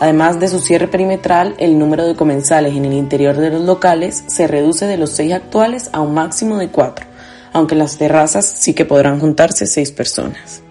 Además 0.00 0.38
de 0.38 0.48
su 0.48 0.60
cierre 0.60 0.88
perimetral, 0.88 1.54
el 1.58 1.78
número 1.78 2.06
de 2.06 2.16
comensales 2.16 2.76
en 2.76 2.84
el 2.84 2.92
interior 2.92 3.36
de 3.36 3.50
los 3.50 3.62
locales 3.62 4.24
se 4.26 4.46
reduce 4.46 4.86
de 4.86 4.98
los 4.98 5.10
seis 5.10 5.32
actuales 5.32 5.88
a 5.92 6.00
un 6.00 6.12
máximo 6.12 6.58
de 6.58 6.68
cuatro, 6.68 7.06
aunque 7.52 7.74
en 7.74 7.78
las 7.78 7.96
terrazas 7.96 8.44
sí 8.44 8.74
que 8.74 8.84
podrán 8.84 9.20
juntarse 9.20 9.66
seis 9.66 9.92
personas. 9.92 10.65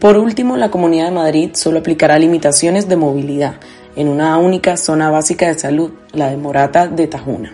Por 0.00 0.18
último, 0.18 0.58
la 0.58 0.70
Comunidad 0.70 1.06
de 1.06 1.12
Madrid 1.12 1.50
solo 1.54 1.78
aplicará 1.78 2.18
limitaciones 2.18 2.86
de 2.86 2.96
movilidad, 2.96 3.54
en 3.96 4.08
una 4.08 4.36
única 4.36 4.76
zona 4.76 5.10
básica 5.10 5.48
de 5.48 5.58
salud, 5.58 5.90
la 6.12 6.28
de 6.28 6.36
Morata 6.36 6.86
de 6.86 7.06
Tajuna. 7.06 7.52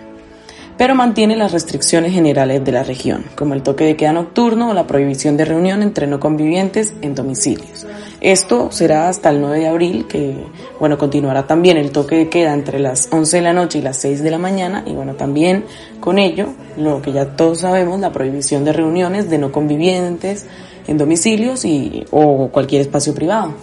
Pero 0.77 0.97
mantiene 0.97 1.37
las 1.37 1.53
restricciones 1.53 2.13
generales 2.13 2.65
de 2.65 2.73
la 2.73 2.83
región, 2.83 3.25
como 3.37 3.55
el 3.55 3.63
toque 3.63 3.85
de 3.85 3.95
queda 3.95 4.13
nocturno 4.13 4.71
o 4.71 4.75
la 4.75 4.89
prohibición 4.89 5.37
de 5.37 5.45
reunión 5.45 5.83
entre 5.83 6.09
no 6.09 6.19
convivientes 6.19 6.95
en 7.03 7.15
domicilios. 7.15 7.87
Esto 8.21 8.73
será 8.73 9.09
hasta 9.09 9.31
el 9.31 9.41
9 9.41 9.61
de 9.61 9.69
abril, 9.69 10.07
que 10.09 10.35
bueno, 10.81 10.99
continuará 10.99 11.47
también 11.47 11.77
el 11.77 11.93
toque 11.93 12.17
de 12.17 12.29
queda 12.29 12.55
entre 12.55 12.81
las 12.81 13.09
11 13.13 13.37
de 13.37 13.43
la 13.43 13.53
noche 13.53 13.79
y 13.79 13.83
las 13.83 13.99
6 13.99 14.23
de 14.23 14.31
la 14.33 14.39
mañana, 14.39 14.83
y 14.85 14.95
bueno, 14.95 15.15
también 15.15 15.65
con 16.01 16.19
ello, 16.19 16.49
lo 16.77 17.03
que 17.03 17.13
ya 17.13 17.37
todos 17.37 17.61
sabemos, 17.61 18.01
la 18.01 18.11
prohibición 18.11 18.65
de 18.65 18.73
reuniones 18.73 19.31
de 19.31 19.39
no 19.39 19.53
convivientes 19.53 20.47
en 20.87 20.99
domicilios 20.99 21.65
y, 21.65 22.05
o 22.11 22.49
cualquier 22.49 22.83
espacio 22.83 23.15
privado. 23.15 23.55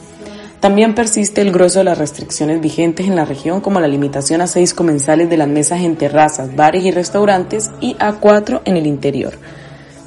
También 0.59 0.93
persiste 0.93 1.41
el 1.41 1.53
grueso 1.53 1.79
de 1.79 1.85
las 1.85 1.97
restricciones 1.97 2.59
vigentes 2.59 3.07
en 3.07 3.15
la 3.15 3.23
región, 3.23 3.61
como 3.61 3.79
la 3.79 3.87
limitación 3.87 4.41
a 4.41 4.47
seis 4.47 4.73
comensales 4.73 5.29
de 5.29 5.37
las 5.37 5.47
mesas 5.47 5.81
en 5.81 5.95
terrazas, 5.95 6.53
bares 6.53 6.83
y 6.83 6.91
restaurantes 6.91 7.71
y 7.79 7.95
a 7.99 8.13
cuatro 8.13 8.61
en 8.65 8.75
el 8.75 8.85
interior. 8.85 9.33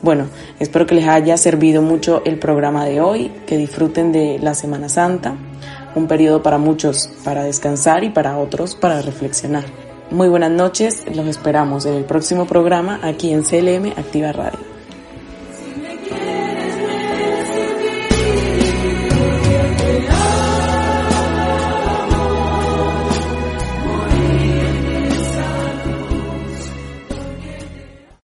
Bueno, 0.02 0.26
espero 0.58 0.84
que 0.84 0.96
les 0.96 1.08
haya 1.08 1.38
servido 1.38 1.80
mucho 1.80 2.22
el 2.26 2.38
programa 2.38 2.84
de 2.84 3.00
hoy, 3.00 3.30
que 3.46 3.56
disfruten 3.56 4.12
de 4.12 4.38
la 4.40 4.54
Semana 4.54 4.90
Santa, 4.90 5.36
un 5.94 6.06
periodo 6.06 6.42
para 6.42 6.58
muchos 6.58 7.08
para 7.24 7.44
descansar 7.44 8.04
y 8.04 8.10
para 8.10 8.36
otros 8.36 8.74
para 8.74 9.00
reflexionar. 9.00 9.64
Muy 10.10 10.28
buenas 10.28 10.50
noches, 10.50 11.04
los 11.14 11.26
esperamos 11.26 11.86
en 11.86 11.94
el 11.94 12.04
próximo 12.04 12.46
programa 12.46 13.00
aquí 13.02 13.32
en 13.32 13.42
CLM 13.42 13.92
Activa 13.96 14.32
Radio. 14.32 14.71